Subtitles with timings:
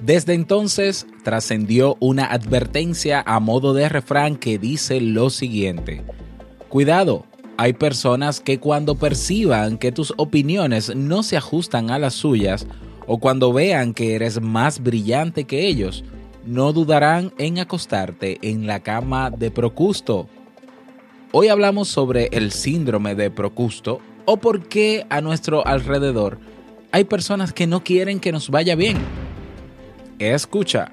[0.00, 6.02] Desde entonces trascendió una advertencia a modo de refrán que dice lo siguiente.
[6.70, 7.26] Cuidado,
[7.58, 12.66] hay personas que cuando perciban que tus opiniones no se ajustan a las suyas
[13.06, 16.04] o cuando vean que eres más brillante que ellos,
[16.46, 20.28] no dudarán en acostarte en la cama de Procusto.
[21.32, 24.00] Hoy hablamos sobre el síndrome de Procusto
[24.30, 26.38] o por qué a nuestro alrededor
[26.92, 28.98] hay personas que no quieren que nos vaya bien.
[30.18, 30.92] Escucha.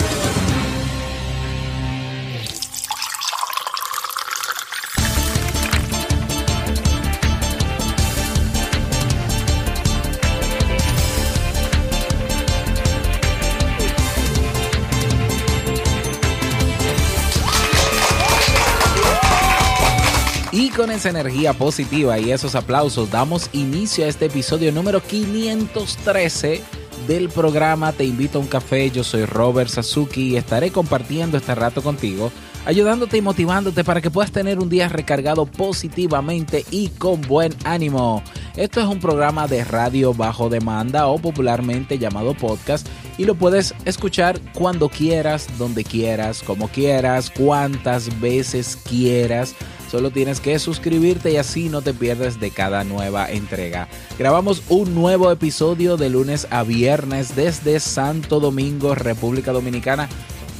[20.81, 26.59] Con esa energía positiva y esos aplausos damos inicio a este episodio número 513
[27.07, 28.89] del programa Te invito a un café.
[28.89, 32.31] Yo soy Robert Sasuki y estaré compartiendo este rato contigo,
[32.65, 38.23] ayudándote y motivándote para que puedas tener un día recargado positivamente y con buen ánimo.
[38.55, 42.87] Esto es un programa de radio bajo demanda o popularmente llamado podcast
[43.19, 49.53] y lo puedes escuchar cuando quieras, donde quieras, como quieras, cuantas veces quieras
[49.91, 53.89] Solo tienes que suscribirte y así no te pierdes de cada nueva entrega.
[54.17, 60.07] Grabamos un nuevo episodio de lunes a viernes desde Santo Domingo, República Dominicana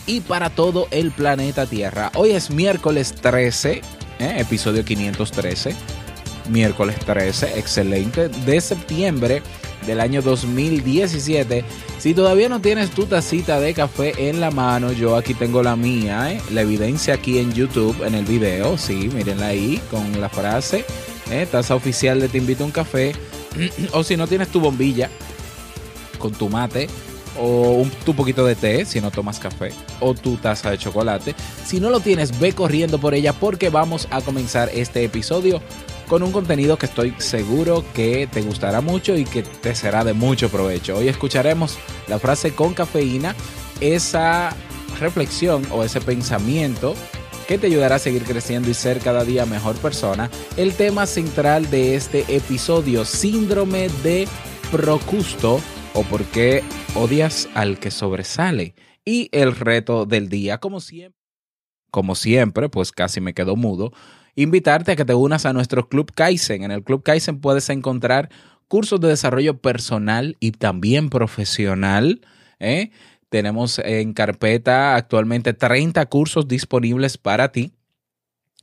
[0.06, 2.12] y para todo el planeta Tierra.
[2.16, 3.82] Hoy es miércoles 13,
[4.20, 4.36] ¿eh?
[4.38, 5.78] episodio 513.
[6.50, 9.42] Miércoles 13, excelente, de septiembre
[9.86, 11.64] del año 2017.
[12.00, 15.76] Si todavía no tienes tu tacita de café en la mano, yo aquí tengo la
[15.76, 16.42] mía, ¿eh?
[16.52, 20.86] la evidencia aquí en YouTube, en el video, sí, mírenla ahí con la frase,
[21.30, 21.48] ¿eh?
[21.50, 23.14] taza oficial de Te invito a un café.
[23.94, 25.10] o si no tienes tu bombilla
[26.18, 26.88] con tu mate,
[27.38, 31.36] o un, tu poquito de té si no tomas café o tu taza de chocolate.
[31.66, 35.62] Si no lo tienes, ve corriendo por ella porque vamos a comenzar este episodio
[36.12, 40.12] con un contenido que estoy seguro que te gustará mucho y que te será de
[40.12, 40.98] mucho provecho.
[40.98, 41.78] Hoy escucharemos
[42.10, 43.34] la frase con cafeína,
[43.80, 44.54] esa
[45.00, 46.96] reflexión o ese pensamiento
[47.48, 50.30] que te ayudará a seguir creciendo y ser cada día mejor persona.
[50.58, 54.28] El tema central de este episodio, síndrome de
[54.70, 55.62] Procusto
[55.94, 56.62] o por qué
[56.94, 58.76] odias al que sobresale.
[59.06, 61.22] Y el reto del día, como siempre,
[61.90, 63.94] como siempre, pues casi me quedo mudo
[64.36, 66.64] invitarte a que te unas a nuestro Club Kaizen.
[66.64, 68.30] En el Club Kaizen puedes encontrar
[68.68, 72.22] cursos de desarrollo personal y también profesional.
[72.60, 72.92] ¿eh?
[73.30, 77.74] Tenemos en carpeta actualmente 30 cursos disponibles para ti.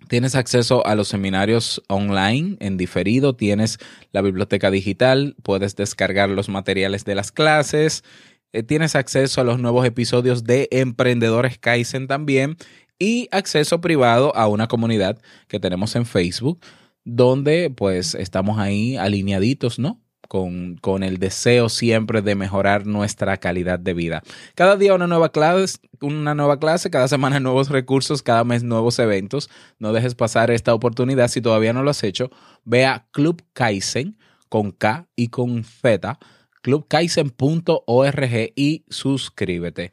[0.09, 3.79] Tienes acceso a los seminarios online en diferido, tienes
[4.13, 8.05] la biblioteca digital, puedes descargar los materiales de las clases,
[8.53, 12.57] eh, tienes acceso a los nuevos episodios de Emprendedores Kaizen también
[12.99, 16.61] y acceso privado a una comunidad que tenemos en Facebook,
[17.05, 20.01] donde pues estamos ahí alineaditos, ¿no?
[20.29, 24.23] Con, con, el deseo siempre de mejorar nuestra calidad de vida.
[24.55, 28.99] Cada día una nueva clase, una nueva clase, cada semana nuevos recursos, cada mes nuevos
[28.99, 29.49] eventos.
[29.79, 31.29] No dejes pasar esta oportunidad.
[31.29, 32.31] Si todavía no lo has hecho,
[32.65, 34.19] ve a Club Kaizen
[34.51, 36.19] con K y con Z,
[36.63, 39.93] clubkaizen.org y suscríbete.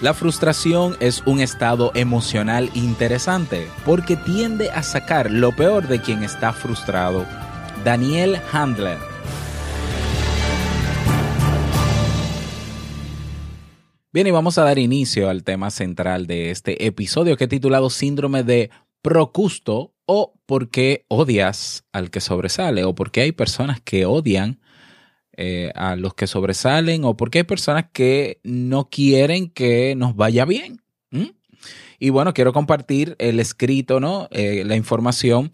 [0.00, 6.22] La frustración es un estado emocional interesante porque tiende a sacar lo peor de quien
[6.22, 7.26] está frustrado.
[7.84, 8.98] Daniel Handler.
[14.12, 17.90] Bien, y vamos a dar inicio al tema central de este episodio que he titulado
[17.90, 18.70] Síndrome de
[19.02, 24.60] Procusto o por qué odias al que sobresale o por qué hay personas que odian
[25.40, 30.44] eh, a los que sobresalen o porque hay personas que no quieren que nos vaya
[30.44, 30.82] bien.
[32.00, 34.26] Y bueno, quiero compartir el escrito, ¿no?
[34.32, 35.52] Eh, la información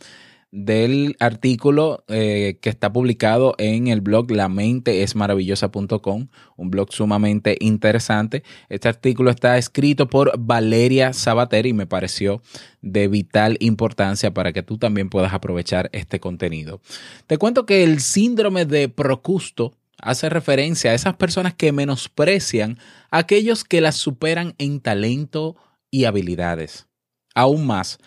[0.56, 8.44] del artículo eh, que está publicado en el blog lamenteesmaravillosa.com, un blog sumamente interesante.
[8.68, 12.40] Este artículo está escrito por Valeria Sabater y me pareció
[12.82, 16.80] de vital importancia para que tú también puedas aprovechar este contenido.
[17.26, 22.78] Te cuento que el síndrome de Procusto hace referencia a esas personas que menosprecian
[23.10, 25.56] a aquellos que las superan en talento
[25.90, 26.86] y habilidades.
[27.34, 27.98] Aún más,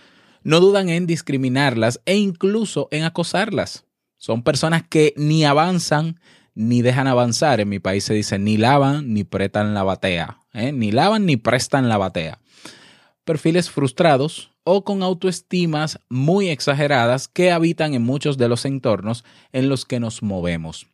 [0.48, 3.84] no dudan en discriminarlas e incluso en acosarlas.
[4.16, 6.22] Son personas que ni avanzan
[6.56, 7.60] ni dejan avanzar.
[7.60, 10.40] En mi país se dice ni lavan ni prestan la batea.
[10.54, 10.72] ¿eh?
[10.72, 12.40] Ni lavan ni prestan la batea.
[13.26, 19.68] Perfiles frustrados o con autoestimas muy exageradas que habitan en muchos de los entornos en
[19.68, 20.88] los que nos movemos.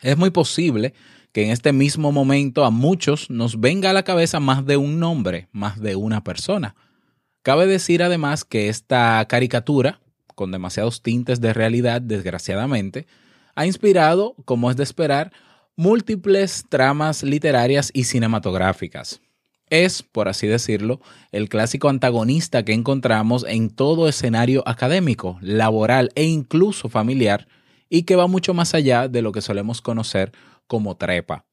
[0.00, 0.94] Es muy posible
[1.32, 4.98] que en este mismo momento a muchos nos venga a la cabeza más de un
[4.98, 6.74] nombre, más de una persona.
[7.42, 10.00] Cabe decir además que esta caricatura,
[10.34, 13.06] con demasiados tintes de realidad, desgraciadamente,
[13.54, 15.32] ha inspirado, como es de esperar,
[15.74, 19.20] múltiples tramas literarias y cinematográficas.
[19.68, 21.00] Es, por así decirlo,
[21.32, 27.48] el clásico antagonista que encontramos en todo escenario académico, laboral e incluso familiar,
[27.88, 30.30] y que va mucho más allá de lo que solemos conocer
[30.66, 31.44] como trepa.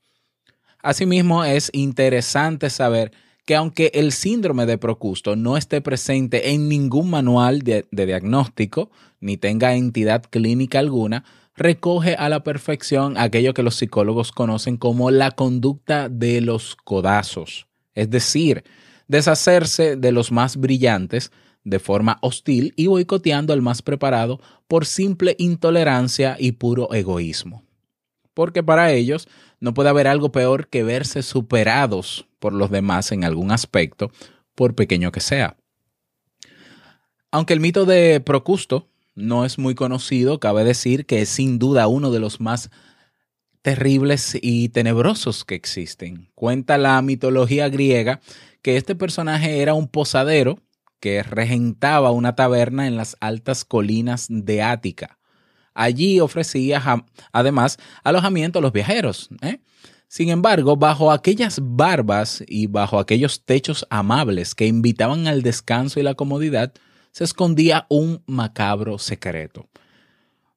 [0.82, 3.12] Asimismo, es interesante saber
[3.50, 8.92] que aunque el síndrome de Procusto no esté presente en ningún manual de, diagnóstico
[9.22, 11.24] ni tenga entidad clínica alguna,
[11.56, 17.66] recoge a la perfección aquello que los psicólogos conocen como la conducta de los codazos,
[17.96, 18.66] es decir,
[19.08, 21.32] deshacerse de los más brillantes
[21.64, 27.64] de forma hostil y boicoteando al más preparado por simple intolerancia y puro egoísmo.
[28.36, 29.28] Porque para ellos
[29.60, 34.12] no puede haber algo peor que verse superados por los demás en algún aspecto,
[34.56, 35.58] por pequeño que sea.
[37.32, 41.88] Aunque el mito de Procusto no es muy conocido, cabe decir que es sin duda
[41.88, 42.72] uno de los más
[43.62, 46.32] terribles y tenebrosos que existen.
[46.34, 48.22] Cuenta la mitología griega
[48.62, 50.60] que este personaje era un posadero
[51.00, 55.19] que regentaba una taberna en las altas colinas de Ática.
[55.74, 56.82] Allí ofrecía
[57.32, 59.30] además alojamiento a los viajeros.
[59.42, 59.60] ¿eh?
[60.08, 66.04] Sin embargo, bajo aquellas barbas y bajo aquellos techos amables que invitaban al descanso y
[66.04, 66.74] la comodidad,
[67.12, 69.68] se escondía un macabro secreto.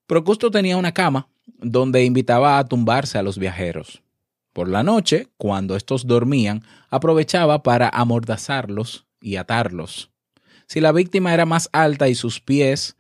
[0.07, 4.03] Procusto tenía una cama donde invitaba a tumbarse a los viajeros.
[4.53, 10.11] Por la noche, cuando estos dormían, aprovechaba para amordazarlos y atarlos.
[10.67, 12.97] Si la víctima era más alta y sus pies,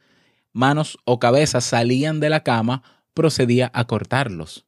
[0.53, 2.83] manos o cabezas salían de la cama,
[3.15, 4.67] procedía a cortarlos.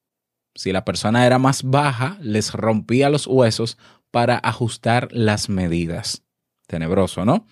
[0.54, 3.76] Si la persona era más baja, les rompía los huesos
[4.10, 6.22] para ajustar las medidas.
[6.66, 7.46] Tenebroso, ¿no?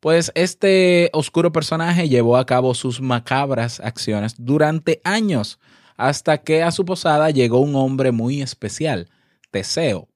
[0.00, 5.58] Pues este oscuro personaje llevó a cabo sus macabras acciones durante años,
[5.96, 9.08] hasta que a su posada llegó un hombre muy especial,
[9.50, 10.08] Teseo.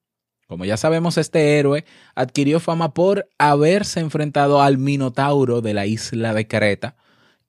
[0.47, 6.33] Como ya sabemos, este héroe adquirió fama por haberse enfrentado al Minotauro de la isla
[6.33, 6.95] de Creta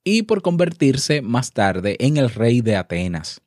[0.03, 3.41] y por convertirse más tarde en el rey de Atenas.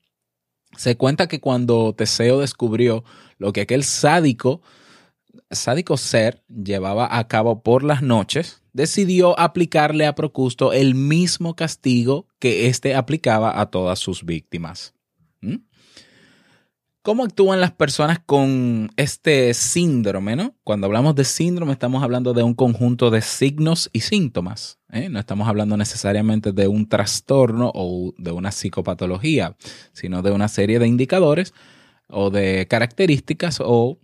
[0.77, 3.05] Se cuenta que cuando Teseo descubrió
[3.39, 4.63] lo que aquel sádico,
[5.51, 12.27] sádico ser llevaba a cabo por las noches, decidió aplicarle a Procusto el mismo castigo
[12.39, 14.95] que éste aplicaba a todas sus víctimas.
[15.41, 15.57] ¿Mm?
[17.05, 20.37] ¿Cómo actúan las personas con este síndrome?
[20.37, 20.55] ¿no?
[20.65, 24.79] Cuando hablamos de síndrome estamos hablando de un conjunto de signos y síntomas.
[24.91, 25.11] ¿eh?
[25.11, 29.55] No estamos hablando necesariamente de un trastorno o de una psicopatología,
[29.93, 31.53] sino de una serie de indicadores
[32.09, 33.99] o de características o,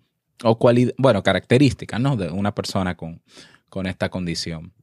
[0.45, 0.59] o
[0.99, 2.17] bueno, características ¿no?
[2.17, 3.23] de una persona con,
[3.71, 4.75] con esta condición.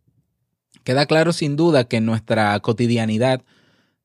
[0.83, 3.43] Queda claro sin duda que en nuestra cotidianidad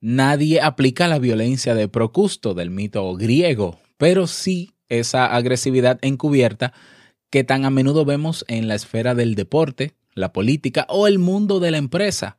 [0.01, 6.73] nadie aplica la violencia de Procusto del mito griego pero sí esa agresividad encubierta
[7.29, 11.61] que tan a menudo vemos en la esfera del deporte, la política o el mundo
[11.61, 12.37] de la empresa.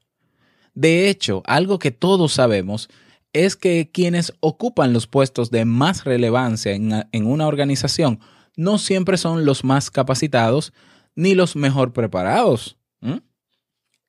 [0.75, 2.91] De hecho, algo que todos sabemos
[3.33, 8.21] es que quienes ocupan los puestos de más relevancia en, una organización
[8.57, 10.75] no siempre son los más capacitados
[11.15, 12.77] ni los mejor preparados.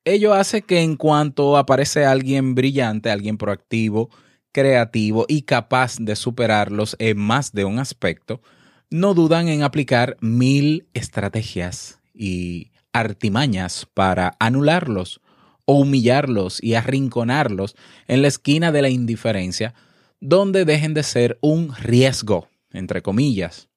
[0.03, 4.09] Ello hace que en cuanto aparece alguien brillante, alguien proactivo,
[4.55, 8.41] creativo y capaz de superarlos en más de un aspecto,
[8.89, 15.19] no dudan en aplicar mil estrategias y artimañas para anularlos
[15.65, 17.75] o humillarlos y arrinconarlos
[18.07, 19.73] en la esquina de la indiferencia,
[20.21, 23.67] donde dejen de ser un riesgo, entre comillas,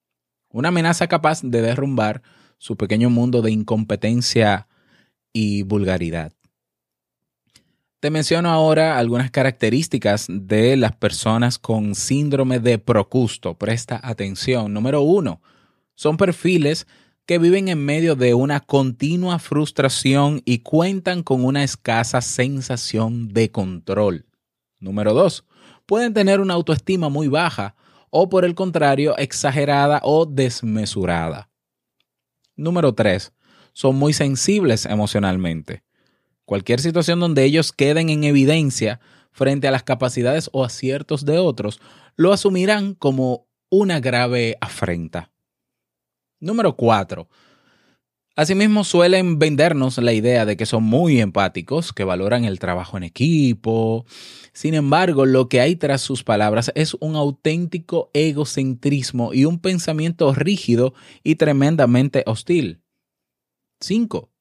[0.49, 2.21] una amenaza capaz de derrumbar
[2.57, 4.69] su pequeño mundo de incompetencia
[5.33, 6.38] y vulgaridad.
[7.99, 13.55] Te menciono ahora algunas características de las personas con síndrome de Procusto.
[13.55, 14.73] Presta atención.
[14.73, 15.41] Número uno,
[15.95, 16.87] son perfiles
[17.25, 23.51] que viven en medio de una continua frustración y cuentan con una escasa sensación de
[23.51, 24.25] control.
[24.79, 25.43] Número dos,
[25.85, 27.75] pueden tener una autoestima muy baja
[28.11, 31.49] o por el contrario exagerada o desmesurada.
[32.55, 33.33] Número tres,
[33.73, 35.83] son muy sensibles emocionalmente.
[36.49, 38.99] Cualquier situación donde ellos queden en evidencia
[39.31, 41.79] frente a las capacidades o aciertos de otros,
[42.15, 45.31] lo asumirán como una grave afrenta.
[46.39, 47.29] Número 4.
[48.35, 53.03] Asimismo, suelen vendernos la idea de que son muy empáticos, que valoran el trabajo en
[53.03, 54.07] equipo.
[54.51, 60.33] Sin embargo, lo que hay tras sus palabras es un auténtico egocentrismo y un pensamiento
[60.33, 62.81] rígido y tremendamente hostil.
[63.81, 64.31] 5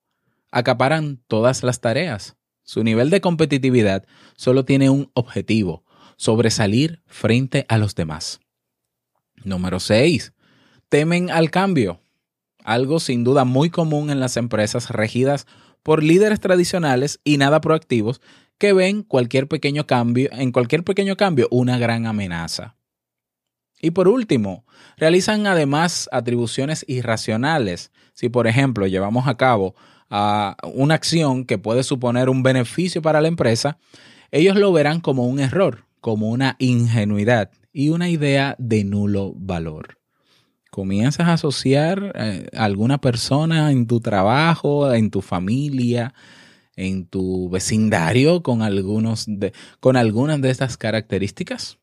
[0.50, 2.36] acaparan todas las tareas.
[2.62, 4.04] Su nivel de competitividad
[4.36, 5.84] solo tiene un objetivo,
[6.16, 8.40] sobresalir frente a los demás.
[9.44, 10.32] Número 6.
[10.88, 12.00] Temen al cambio.
[12.64, 15.46] Algo sin duda muy común en las empresas regidas
[15.82, 18.20] por líderes tradicionales y nada proactivos
[18.58, 22.76] que ven cualquier pequeño cambio, en cualquier pequeño cambio una gran amenaza.
[23.80, 27.92] Y por último, realizan además atribuciones irracionales.
[28.12, 29.76] Si por ejemplo llevamos a cabo
[30.10, 33.78] a una acción que puede suponer un beneficio para la empresa,
[34.30, 39.98] ellos lo verán como un error, como una ingenuidad y una idea de nulo valor.
[40.70, 46.14] Comienzas a asociar a eh, alguna persona en tu trabajo, en tu familia,
[46.76, 51.78] en tu vecindario con, algunos de, con algunas de estas características.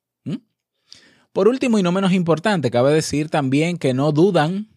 [1.33, 4.69] Por último y no menos importante, cabe decir también que no dudan,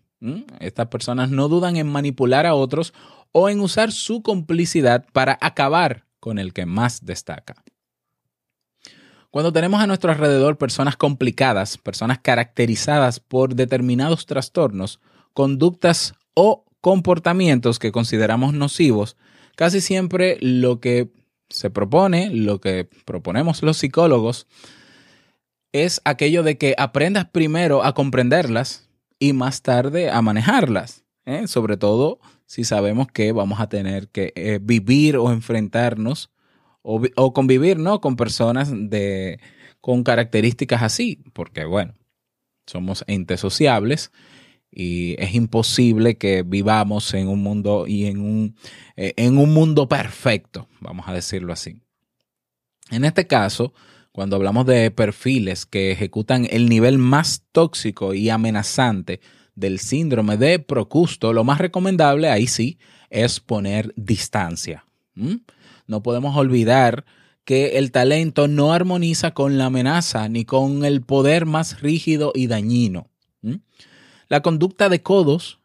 [0.59, 2.93] estas personas no dudan en manipular a otros
[3.33, 7.63] o en usar su complicidad para acabar con el que más destaca.
[9.31, 15.01] Cuando tenemos a nuestro alrededor personas complicadas, personas caracterizadas por determinados trastornos,
[15.35, 19.17] conductas o comportamientos que consideramos nocivos,
[19.55, 21.11] casi siempre lo que
[21.51, 24.47] se propone, lo que proponemos los psicólogos,
[25.73, 31.05] es aquello de que aprendas primero a comprenderlas y más tarde a manejarlas.
[31.29, 31.47] ¿eh?
[31.47, 32.19] sobre todo
[32.49, 36.31] si sabemos que vamos a tener que eh, vivir o enfrentarnos
[36.81, 38.01] o, convivir ¿no?
[38.01, 39.39] con personas de,
[39.83, 41.93] con características así, porque bueno,
[42.67, 44.11] somos entes sociables
[44.71, 48.57] y es imposible que vivamos en un mundo y en un,
[48.97, 51.83] eh, en un mundo perfecto, vamos a decirlo así.
[52.91, 53.75] En este caso,
[54.11, 59.21] cuando hablamos de perfiles que ejecutan el nivel más tóxico y amenazante
[59.59, 62.79] del síndrome de Procusto, lo más recomendable ahí sí
[63.11, 64.85] es poner distancia.
[65.87, 67.05] No podemos olvidar
[67.45, 72.47] que el talento no armoniza con la amenaza ni con el poder más rígido y
[72.47, 73.09] dañino.
[74.29, 75.59] La conducta de codos,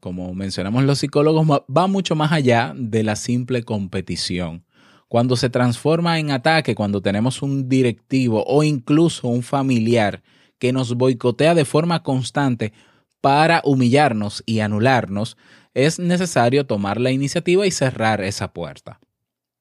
[0.00, 4.64] como mencionamos los psicólogos, va mucho más allá de la simple competición.
[5.08, 10.22] Cuando se transforma en ataque, cuando tenemos un directivo o incluso un familiar
[10.58, 12.72] que nos boicotea de forma constante
[13.20, 15.36] para humillarnos y anularnos,
[15.74, 19.00] es necesario tomar la iniciativa y cerrar esa puerta.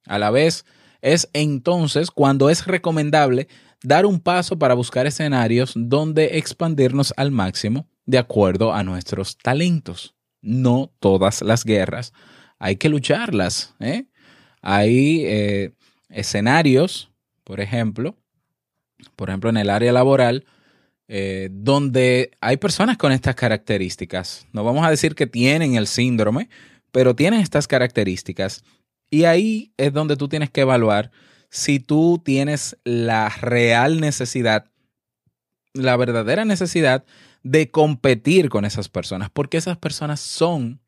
[0.06, 0.66] A la vez,
[1.02, 3.48] es entonces cuando es recomendable
[3.84, 10.16] dar un paso para buscar escenarios donde expandirnos al máximo de acuerdo a nuestros talentos.
[10.42, 12.14] No todas las guerras,
[12.60, 13.76] hay que lucharlas.
[13.80, 14.06] ¿eh?
[14.62, 15.74] Hay eh,
[16.10, 17.12] escenarios,
[17.44, 18.16] por ejemplo,
[19.16, 20.46] por ejemplo en el área laboral,
[21.08, 24.48] eh, donde hay personas con estas características.
[24.52, 26.50] No vamos a decir que tienen el síndrome,
[26.92, 28.64] pero tienen estas características.
[29.10, 31.12] Y ahí es donde tú tienes que evaluar
[31.50, 34.70] si tú tienes la real necesidad,
[35.74, 37.06] la verdadera necesidad
[37.44, 40.82] de competir con esas personas, porque esas personas son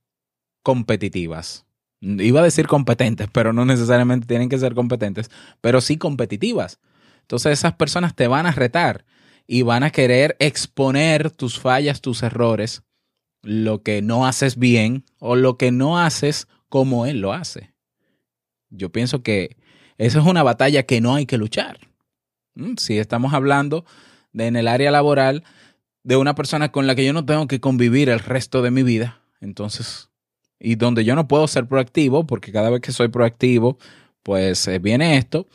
[0.64, 1.66] competitivas.
[2.02, 5.30] Iba a decir competentes, pero no necesariamente tienen que ser competentes,
[5.62, 6.80] pero sí competitivas.
[7.22, 9.06] Entonces esas personas te van a retar
[9.52, 12.84] y van a querer exponer tus fallas, tus errores,
[13.42, 17.74] lo que no haces bien o lo que no haces como él lo hace.
[18.70, 19.58] Yo pienso que
[19.98, 21.80] esa es una batalla que no hay que luchar.
[22.54, 23.86] Mm, si estamos hablando
[24.34, 25.44] de en el área laboral
[26.04, 28.84] de una persona con la que yo no tengo que convivir el resto de mi
[28.84, 30.12] vida, entonces,
[30.60, 33.80] y donde yo no puedo ser proactivo, porque cada vez que soy proactivo,
[34.22, 35.48] pues eh, viene esto,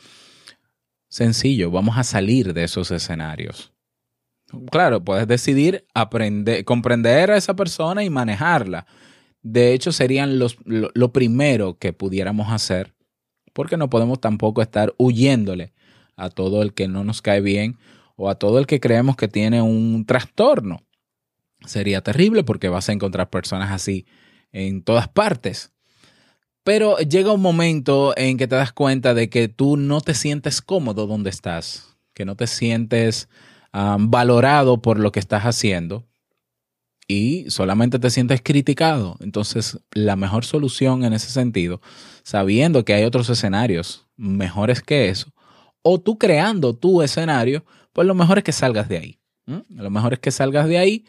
[1.07, 3.74] Sencillo, vamos a salir de esos escenarios.
[4.71, 8.85] Claro, puedes decidir aprender, comprender a esa persona y manejarla.
[9.41, 12.93] De hecho, serían los, lo, lo primero que pudiéramos hacer,
[13.53, 15.73] porque no podemos tampoco estar huyéndole
[16.15, 17.77] a todo el que no nos cae bien
[18.15, 20.83] o a todo el que creemos que tiene un trastorno.
[21.65, 24.05] Sería terrible porque vas a encontrar personas así
[24.51, 25.73] en todas partes.
[26.63, 30.61] Pero llega un momento en que te das cuenta de que tú no te sientes
[30.61, 33.29] cómodo donde estás, que no te sientes
[33.99, 36.05] valorado por lo que estás haciendo
[37.07, 39.17] y solamente te sientes criticado.
[39.19, 41.81] Entonces, la mejor solución en ese sentido,
[42.23, 45.27] sabiendo que hay otros escenarios mejores que eso,
[45.81, 49.19] o tú creando tu escenario, pues lo mejor es que salgas de ahí.
[49.69, 51.05] Lo mejor es que salgas de ahí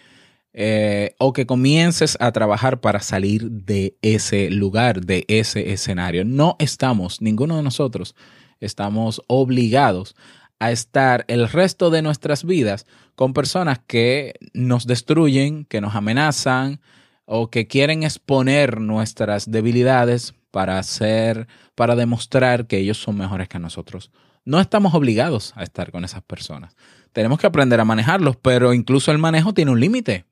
[0.52, 6.24] eh, o que comiences a trabajar para salir de ese lugar, de ese escenario.
[6.26, 8.14] No estamos, ninguno de nosotros,
[8.60, 10.14] estamos obligados
[10.58, 16.80] a estar el resto de nuestras vidas con personas que nos destruyen, que nos amenazan
[17.24, 23.58] o que quieren exponer nuestras debilidades para hacer, para demostrar que ellos son mejores que
[23.58, 24.10] nosotros.
[24.44, 26.76] No estamos obligados a estar con esas personas.
[27.12, 30.24] Tenemos que aprender a manejarlos, pero incluso el manejo tiene un límite.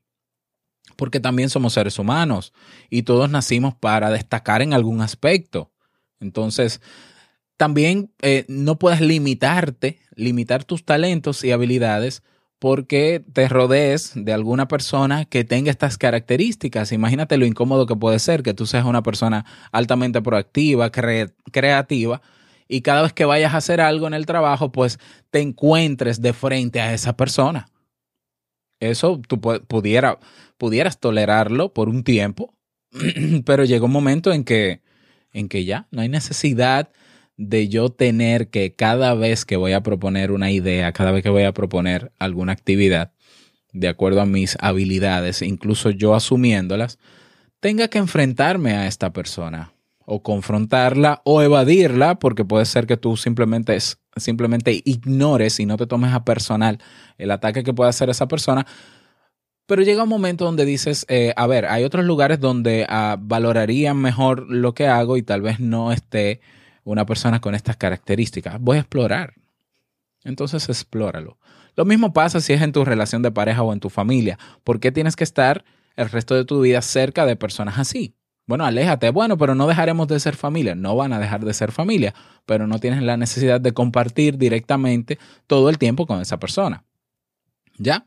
[0.97, 2.52] Porque también somos seres humanos
[2.88, 5.73] y todos nacimos para destacar en algún aspecto.
[6.21, 6.81] Entonces,
[7.56, 12.23] también eh, no puedes limitarte, limitar tus talentos y habilidades
[12.58, 16.92] porque te rodees de alguna persona que tenga estas características.
[16.92, 22.23] Imagínate lo incómodo que puede ser que tú seas una persona altamente proactiva, creativa,
[22.66, 24.99] y cada vez que vayas a hacer algo en el trabajo, pues
[25.30, 27.68] te encuentres de frente a esa persona.
[28.80, 30.18] Eso tú pudiera,
[30.56, 32.54] pudieras tolerarlo por un tiempo,
[33.44, 34.80] pero llega un momento en que,
[35.32, 36.90] en que ya no hay necesidad
[37.37, 41.31] de yo tener que cada vez que voy a proponer una idea, cada vez que
[41.31, 43.12] voy a proponer alguna actividad,
[43.73, 46.99] de acuerdo a mis habilidades, incluso yo asumiéndolas,
[47.61, 49.73] tenga que enfrentarme a esta persona
[50.07, 53.77] o confrontarla o evadirla, porque puede ser que tú simplemente,
[54.16, 56.79] simplemente ignores y no te tomes a personal
[57.18, 58.66] el ataque que puede hacer esa persona.
[59.66, 63.97] Pero llega un momento donde dices, eh, a ver, hay otros lugares donde uh, valorarían
[63.97, 66.42] mejor lo que hago y tal vez no esté
[66.85, 68.61] una persona con estas características.
[68.61, 69.35] Voy a explorar.
[70.23, 71.38] Entonces explóralo.
[71.77, 74.38] Lo mismo pasa si es en tu relación de pareja o en tu familia.
[74.62, 75.64] ¿Por qué tienes que estar
[75.97, 78.14] el resto de tu vida cerca de personas así?
[78.47, 79.11] Bueno, aléjate.
[79.11, 80.75] Bueno, pero no dejaremos de ser familia.
[80.75, 82.14] No van a dejar de ser familia,
[82.47, 86.85] pero no tienes la necesidad de compartir directamente todo el tiempo con esa persona.
[87.79, 88.07] ¿Ya?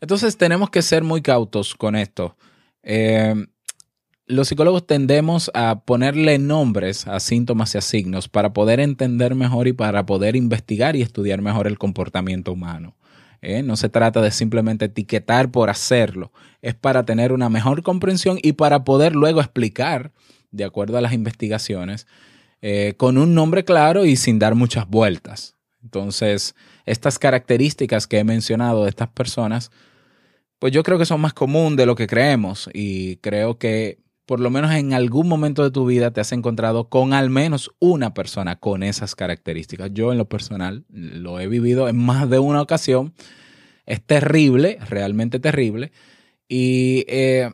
[0.00, 2.36] Entonces tenemos que ser muy cautos con esto.
[2.82, 3.34] Eh,
[4.30, 9.66] los psicólogos tendemos a ponerle nombres a síntomas y a signos para poder entender mejor
[9.66, 12.96] y para poder investigar y estudiar mejor el comportamiento humano.
[13.42, 13.62] ¿eh?
[13.62, 18.52] No se trata de simplemente etiquetar por hacerlo, es para tener una mejor comprensión y
[18.52, 20.12] para poder luego explicar,
[20.52, 22.06] de acuerdo a las investigaciones,
[22.62, 25.56] eh, con un nombre claro y sin dar muchas vueltas.
[25.82, 26.54] Entonces,
[26.86, 29.70] estas características que he mencionado de estas personas,
[30.58, 33.98] pues yo creo que son más común de lo que creemos y creo que
[34.30, 37.72] por lo menos en algún momento de tu vida te has encontrado con al menos
[37.80, 39.90] una persona con esas características.
[39.92, 43.12] Yo en lo personal lo he vivido en más de una ocasión.
[43.86, 45.90] Es terrible, realmente terrible.
[46.46, 47.50] Y eh,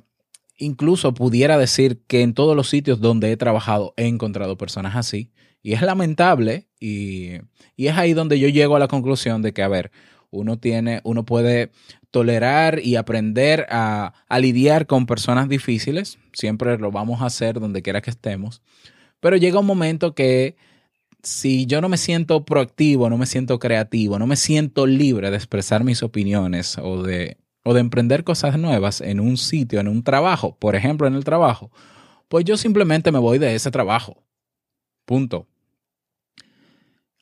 [0.58, 5.32] incluso pudiera decir que en todos los sitios donde he trabajado he encontrado personas así.
[5.62, 7.36] Y es lamentable y,
[7.74, 9.92] y es ahí donde yo llego a la conclusión de que, a ver,
[10.28, 11.70] uno tiene, uno puede
[12.16, 16.18] tolerar y aprender a, lidiar con personas difíciles.
[16.32, 18.62] Siempre lo vamos a hacer donde quiera que estemos.
[19.20, 20.56] Pero llega un momento que
[21.22, 25.36] si yo no me siento proactivo, no me siento creativo, no me siento libre de
[25.36, 30.02] expresar mis opiniones o de, o de emprender cosas nuevas en un sitio, en un
[30.02, 31.70] trabajo, por ejemplo, en el trabajo,
[32.28, 34.24] pues yo simplemente me voy de ese trabajo.
[35.04, 35.46] Punto.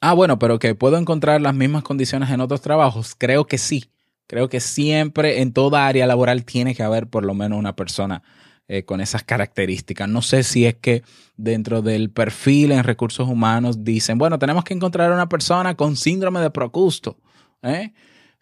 [0.00, 3.16] Ah, bueno, pero que puedo encontrar las mismas condiciones en otros trabajos.
[3.18, 3.90] Creo que sí.
[4.26, 8.22] Creo que siempre en toda área laboral tiene que haber por lo menos una persona
[8.66, 10.08] eh, con esas características.
[10.08, 11.02] No sé si es que
[11.36, 16.40] dentro del perfil en recursos humanos dicen, bueno, tenemos que encontrar una persona con síndrome
[16.40, 17.18] de Procusto
[17.62, 17.92] ¿eh?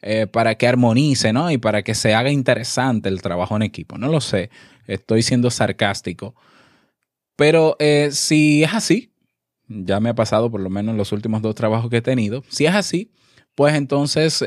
[0.01, 1.51] Eh, para que armonice, ¿no?
[1.51, 3.99] Y para que se haga interesante el trabajo en equipo.
[3.99, 4.51] No lo sé,
[4.87, 6.37] estoy siendo sarcástico.
[7.35, 7.77] Pero
[8.11, 9.13] si es así,
[9.67, 12.45] ya me ha pasado por lo menos los últimos dos trabajos que he tenido.
[12.49, 13.11] Si es así,
[13.57, 14.45] pues entonces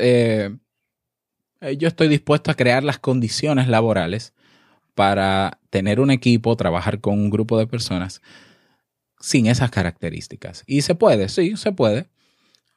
[1.60, 4.32] eh, yo estoy dispuesto a crear las condiciones laborales
[4.94, 8.22] para tener un equipo, trabajar con un grupo de personas
[9.20, 10.64] sin esas características.
[10.66, 12.08] Y se puede, sí, se puede.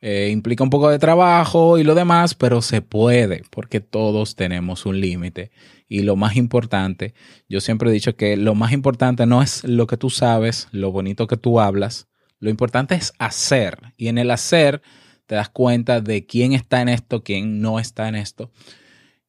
[0.01, 4.85] Eh, implica un poco de trabajo y lo demás, pero se puede porque todos tenemos
[4.85, 5.51] un límite.
[5.89, 7.13] Y lo más importante,
[7.49, 10.91] yo siempre he dicho que lo más importante no es lo que tú sabes, lo
[10.91, 12.07] bonito que tú hablas,
[12.39, 13.93] lo importante es hacer.
[13.97, 14.81] Y en el hacer
[15.29, 18.49] te das cuenta de quién está en esto, quién no está en esto.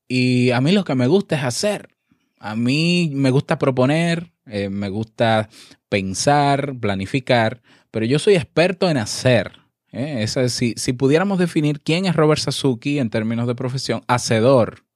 [0.09, 1.91] Y a mí lo que me gusta es hacer.
[2.39, 5.51] A mí me gusta proponer, eh, me gusta
[5.91, 7.61] pensar, planificar,
[7.91, 9.59] pero yo soy experto en hacer.
[9.93, 10.27] ¿eh?
[10.27, 14.87] si, si, pudiéramos definir quién es Robert Sasuki en términos de profesión, hacedor.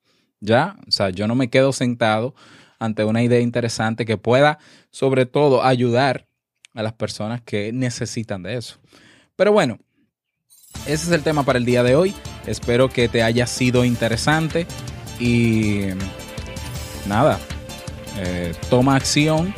[0.41, 0.77] ¿Ya?
[0.89, 2.35] O sea, yo no me quedo sentado
[2.79, 4.59] ante una idea interesante que pueda,
[4.91, 6.29] sobre todo, ayudar
[6.73, 8.79] a las personas que necesitan de eso.
[9.37, 9.81] Pero bueno,
[10.87, 12.15] ese es el tema para el día de hoy.
[12.47, 14.67] Espero que te haya sido interesante
[15.19, 15.87] y
[17.07, 17.39] nada,
[18.19, 19.55] eh, toma acción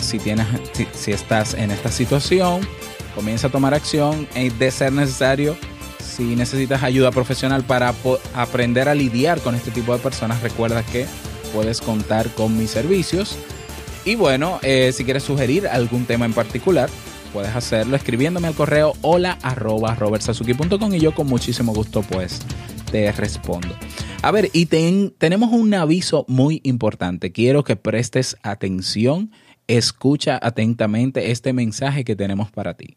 [0.00, 0.46] si, tienes,
[0.94, 2.66] si, estás en esta situación,
[3.14, 5.56] comienza a tomar acción de ser necesario.
[6.00, 7.92] Si necesitas ayuda profesional para
[8.34, 11.06] aprender a lidiar con este tipo de personas, recuerda que
[11.52, 13.36] puedes contar con mis servicios.
[14.04, 16.88] Y bueno, eh, si quieres sugerir algún tema en particular,
[17.36, 19.94] puedes hacerlo escribiéndome al correo hola arroba
[20.94, 22.40] y yo con muchísimo gusto pues
[22.90, 23.76] te respondo.
[24.22, 24.64] A ver, y
[25.18, 27.32] tenemos un aviso muy importante.
[27.32, 29.32] Quiero que prestes atención,
[29.66, 32.96] escucha atentamente este mensaje que tenemos para ti.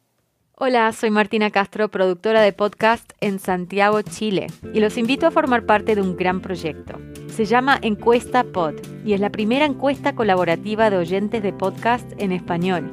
[0.61, 5.65] Hola, soy Martina Castro, productora de podcast en Santiago, Chile, y los invito a formar
[5.65, 6.99] parte de un gran proyecto.
[7.29, 12.33] Se llama Encuesta Pod y es la primera encuesta colaborativa de oyentes de podcast en
[12.33, 12.91] español.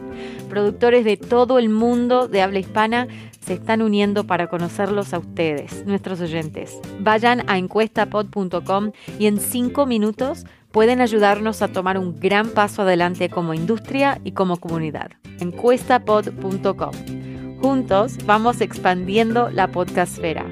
[0.49, 3.09] Productores de todo el mundo de habla hispana
[3.41, 6.79] se están uniendo para conocerlos a ustedes, nuestros oyentes.
[7.01, 13.29] Vayan a encuestapod.com y en cinco minutos pueden ayudarnos a tomar un gran paso adelante
[13.29, 15.11] como industria y como comunidad.
[15.41, 20.47] encuestapod.com Juntos vamos expandiendo la podcastfera.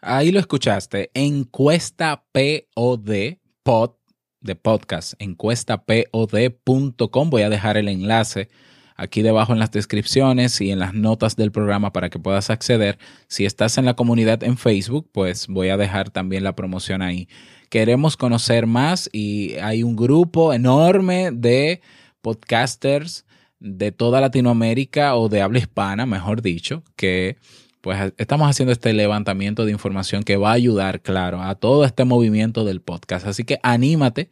[0.00, 1.10] Ahí lo escuchaste.
[1.14, 3.92] Encuesta POD, pod,
[4.40, 7.30] de podcast, encuestapod.com.
[7.30, 8.48] Voy a dejar el enlace
[8.96, 12.98] aquí debajo en las descripciones y en las notas del programa para que puedas acceder.
[13.28, 17.28] Si estás en la comunidad en Facebook, pues voy a dejar también la promoción ahí.
[17.68, 21.80] Queremos conocer más y hay un grupo enorme de
[22.20, 23.25] podcasters
[23.60, 27.36] de toda Latinoamérica o de habla hispana, mejor dicho, que
[27.80, 32.04] pues estamos haciendo este levantamiento de información que va a ayudar, claro, a todo este
[32.04, 33.26] movimiento del podcast.
[33.26, 34.28] Así que anímate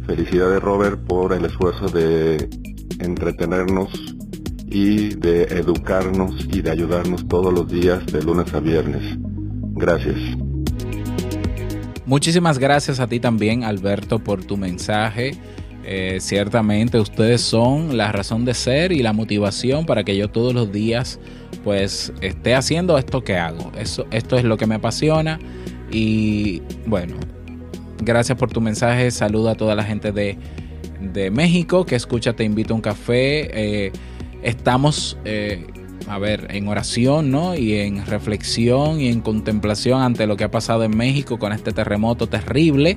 [0.07, 2.51] Felicidades Robert por el esfuerzo de
[2.98, 3.88] entretenernos
[4.66, 9.16] y de educarnos y de ayudarnos todos los días de lunes a viernes.
[9.77, 10.18] Gracias.
[12.05, 15.40] Muchísimas gracias a ti también, Alberto, por tu mensaje.
[15.85, 20.55] Eh, ciertamente ustedes son la razón de ser y la motivación para que yo todos
[20.55, 21.18] los días
[21.64, 23.73] pues esté haciendo esto que hago.
[23.77, 25.38] Eso, esto es lo que me apasiona
[25.90, 27.16] y bueno,
[28.01, 29.11] gracias por tu mensaje.
[29.11, 30.38] Saludo a toda la gente de,
[31.33, 33.87] México que escucha Te invito a un café.
[33.87, 33.92] Eh,
[34.42, 35.66] estamos, eh,
[36.07, 37.57] a ver, en oración, ¿no?
[37.57, 41.73] Y en reflexión y en contemplación ante lo que ha pasado en México con este
[41.73, 42.97] terremoto terrible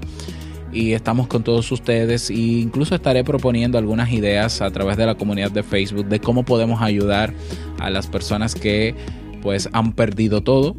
[0.75, 5.15] y estamos con todos ustedes e incluso estaré proponiendo algunas ideas a través de la
[5.15, 7.33] comunidad de Facebook de cómo podemos ayudar
[7.79, 8.93] a las personas que
[9.41, 10.75] pues han perdido todo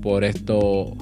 [0.00, 0.96] por esto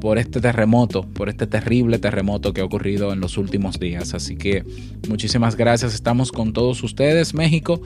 [0.00, 4.14] por este terremoto, por este terrible terremoto que ha ocurrido en los últimos días.
[4.14, 4.64] Así que
[5.08, 7.80] muchísimas gracias, estamos con todos ustedes, México.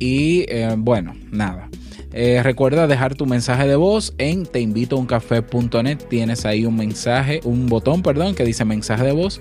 [0.00, 1.68] Y eh, bueno, nada.
[2.16, 5.98] Eh, recuerda dejar tu mensaje de voz en teinvitouncafé.net.
[6.08, 9.40] Tienes ahí un mensaje, un botón, perdón, que dice mensaje de voz.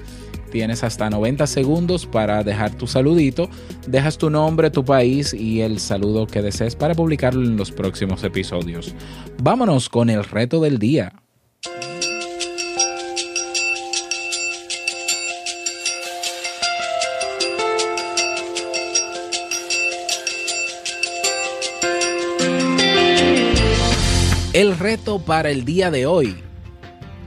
[0.52, 3.48] Tienes hasta 90 segundos para dejar tu saludito.
[3.88, 8.24] Dejas tu nombre, tu país y el saludo que desees para publicarlo en los próximos
[8.24, 8.96] episodios.
[9.42, 11.23] Vámonos con el reto del día.
[24.64, 26.38] El reto para el día de hoy.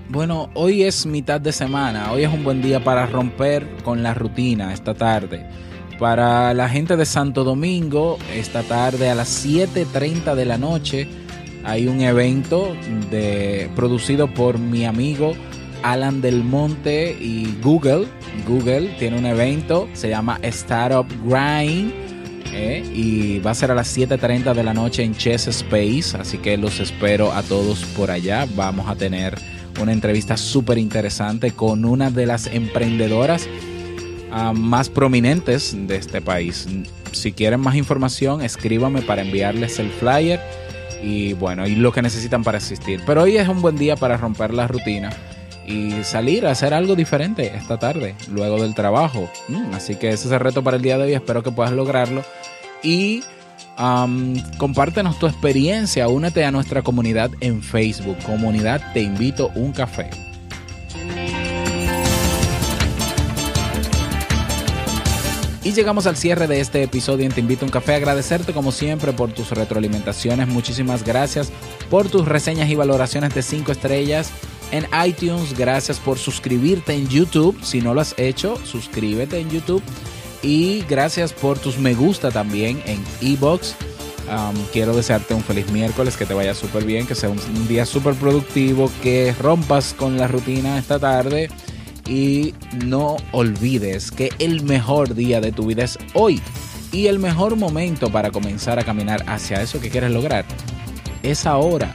[0.08, 4.14] Bueno, hoy es mitad de semana, hoy es un buen día para romper con la
[4.14, 5.46] rutina esta tarde.
[5.98, 11.08] Para la gente de Santo Domingo, esta tarde a las 7.30 de la noche
[11.62, 12.74] hay un evento
[13.10, 15.34] de, producido por mi amigo
[15.82, 18.06] Alan del Monte y Google.
[18.48, 22.05] Google tiene un evento, se llama Startup Grind.
[22.58, 26.38] Eh, y va a ser a las 7.30 de la noche en Chess Space, así
[26.38, 28.46] que los espero a todos por allá.
[28.56, 29.34] Vamos a tener
[29.78, 33.46] una entrevista súper interesante con una de las emprendedoras
[34.32, 36.66] uh, más prominentes de este país.
[37.12, 40.40] Si quieren más información, escríbame para enviarles el flyer
[41.02, 43.02] y bueno, y lo que necesitan para asistir.
[43.04, 45.10] Pero hoy es un buen día para romper la rutina
[45.66, 49.30] y salir a hacer algo diferente esta tarde, luego del trabajo.
[49.48, 51.72] Mm, así que ese es el reto para el día de hoy, espero que puedas
[51.72, 52.24] lograrlo.
[52.82, 53.22] Y
[54.58, 60.10] compártenos tu experiencia, únete a nuestra comunidad en Facebook, comunidad Te Invito un Café.
[65.62, 67.96] Y llegamos al cierre de este episodio en Te Invito a un Café.
[67.96, 70.46] Agradecerte como siempre por tus retroalimentaciones.
[70.46, 71.50] Muchísimas gracias
[71.90, 74.30] por tus reseñas y valoraciones de 5 estrellas
[74.70, 75.56] en iTunes.
[75.56, 77.58] Gracias por suscribirte en YouTube.
[77.62, 79.82] Si no lo has hecho, suscríbete en YouTube.
[80.42, 83.74] Y gracias por tus me gusta también en Ebox.
[84.28, 87.86] Um, quiero desearte un feliz miércoles, que te vaya súper bien, que sea un día
[87.86, 91.48] súper productivo, que rompas con la rutina esta tarde
[92.08, 96.40] y no olvides que el mejor día de tu vida es hoy.
[96.92, 100.44] Y el mejor momento para comenzar a caminar hacia eso que quieres lograr
[101.22, 101.94] es ahora.